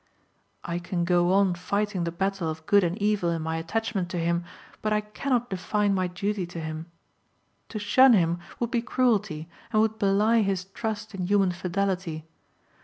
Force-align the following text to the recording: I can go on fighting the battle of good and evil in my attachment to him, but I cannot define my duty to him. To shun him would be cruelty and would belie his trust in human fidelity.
I 0.63 0.79
can 0.79 1.05
go 1.05 1.31
on 1.31 1.53
fighting 1.53 2.05
the 2.05 2.11
battle 2.11 2.49
of 2.49 2.65
good 2.65 2.83
and 2.83 2.99
evil 2.99 3.29
in 3.29 3.43
my 3.43 3.57
attachment 3.57 4.09
to 4.09 4.17
him, 4.17 4.43
but 4.81 4.91
I 4.91 5.01
cannot 5.01 5.51
define 5.51 5.93
my 5.93 6.07
duty 6.07 6.47
to 6.47 6.59
him. 6.59 6.87
To 7.69 7.77
shun 7.77 8.13
him 8.13 8.39
would 8.59 8.71
be 8.71 8.81
cruelty 8.81 9.47
and 9.71 9.79
would 9.79 9.99
belie 9.99 10.41
his 10.41 10.63
trust 10.63 11.13
in 11.13 11.27
human 11.27 11.51
fidelity. 11.51 12.25